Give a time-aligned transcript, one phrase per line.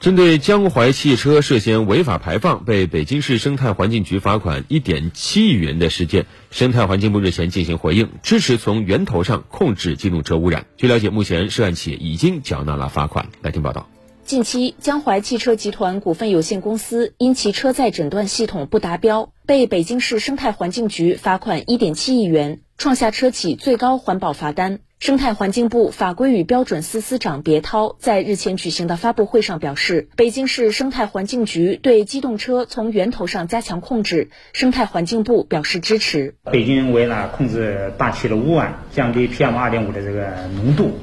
[0.00, 10.66] 针对江淮汽车涉嫌违法排放被北京市生态环境局罚款一点七亿元的事件，生态环境部日前进行回应，支持从源头上控制机动车污染。
[10.76, 13.26] 据了解，目前涉案企业已经缴纳了罚款。
[13.42, 13.88] 来听报道。
[14.24, 24.78] 近期，江淮汽车集团股份有限公司因其车载诊断系统不达标，被北京市生态环境局罚款一点七亿元，创下车企最高环保罚单。
[25.00, 36.36] 生态环境部法规与标准司司长别涛在日前举行的发布会上表示，北京市生态环境局对机动车从源头上加强控制，生态环境部表示支持。
[36.52, 40.98] 北京为了控制大气的污染，降低 PM 二点五的这个浓度，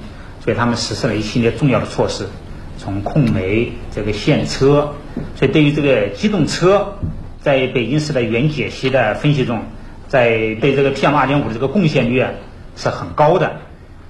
[0.46, 2.28] 所以他们实施了一系列重要的措施，
[2.78, 4.94] 从控煤、这个限车，
[5.36, 7.00] 所以对于这个机动车，
[7.42, 9.64] 在北京市的原解析的分析中，
[10.08, 12.32] 在对这个 PM 二点五的这个贡献率啊
[12.76, 13.62] 是很高的。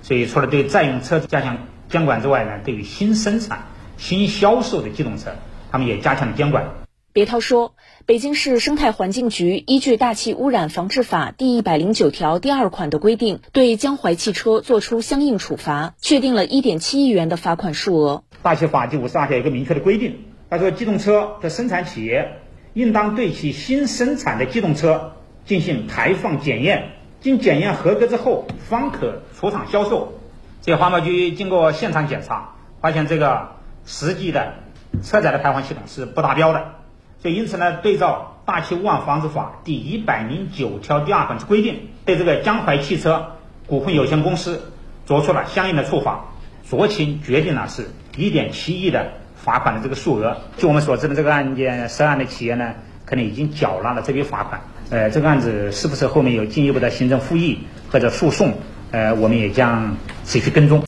[0.02, 1.58] 所以，除了对在用车加强
[1.90, 3.66] 监管之外呢，对于新生产、
[3.98, 5.32] 新销售的机动车，
[5.72, 6.66] 他们也加强了监管。
[7.12, 18.24] 别涛说，北京市生态环境局依据《大气污染防治法》第一百零九条第二款的规定，对江淮汽车作出相应处罚，确定了一点七亿元的罚款数额。
[18.44, 22.42] 《大气法》第五十二条有个明确的规定，他说，机动车的生产企业
[22.74, 25.14] 应当对其新生产的机动车
[25.46, 26.90] 进行排放检验。
[27.22, 30.20] 经检验合格之后，方可出厂销售。
[30.62, 34.54] 这环保局经过现场检查，发现这个实际的
[35.02, 36.74] 车载的排放系统是不达标的。
[37.22, 43.32] 所以，因此呢，对照《大气污染防治法》第一百零九条第二款之规定，对这个江淮汽车
[43.66, 44.72] 股份有限公司
[45.08, 46.26] 作出了相应的处罚，
[46.70, 50.38] 酌情决定了是一点七亿的罚款的这个数额。
[50.58, 52.76] 据我们所知的这个案件，涉案的企业呢，
[53.06, 54.62] 可能已经缴纳了这笔罚款。
[54.90, 57.60] 呃，这个案子是不是后面有进一步的行政复议
[57.92, 58.54] 或者诉讼？
[58.92, 60.84] 呃，我们也将持续跟踪。